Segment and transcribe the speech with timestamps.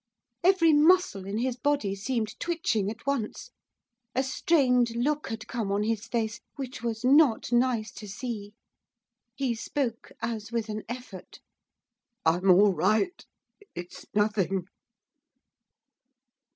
[0.43, 3.51] Every muscle in his body seemed twitching at once.
[4.15, 8.55] A strained look had come on his face, which was not nice to see.
[9.35, 11.39] He spoke as with an effort.
[12.25, 13.23] 'I'm all right.
[13.75, 14.65] It's nothing.